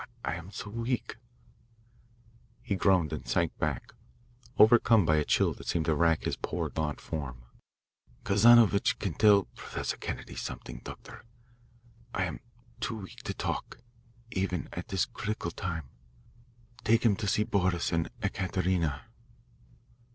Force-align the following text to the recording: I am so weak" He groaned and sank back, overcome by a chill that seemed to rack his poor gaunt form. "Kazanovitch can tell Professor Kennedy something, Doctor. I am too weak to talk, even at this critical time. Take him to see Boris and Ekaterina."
I 0.25 0.33
am 0.33 0.49
so 0.49 0.67
weak" 0.71 1.17
He 2.63 2.75
groaned 2.75 3.13
and 3.13 3.27
sank 3.27 3.55
back, 3.59 3.93
overcome 4.57 5.05
by 5.05 5.17
a 5.17 5.23
chill 5.23 5.53
that 5.53 5.67
seemed 5.67 5.85
to 5.85 5.93
rack 5.93 6.23
his 6.23 6.35
poor 6.37 6.69
gaunt 6.71 6.99
form. 6.99 7.43
"Kazanovitch 8.25 8.97
can 8.97 9.13
tell 9.13 9.43
Professor 9.53 9.97
Kennedy 9.97 10.35
something, 10.35 10.81
Doctor. 10.83 11.23
I 12.15 12.23
am 12.23 12.39
too 12.79 12.95
weak 12.97 13.21
to 13.21 13.35
talk, 13.35 13.77
even 14.31 14.69
at 14.73 14.87
this 14.87 15.05
critical 15.05 15.51
time. 15.51 15.83
Take 16.83 17.05
him 17.05 17.15
to 17.17 17.27
see 17.27 17.43
Boris 17.43 17.91
and 17.91 18.09
Ekaterina." 18.23 19.05